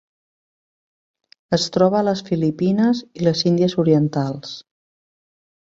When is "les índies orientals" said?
3.29-4.59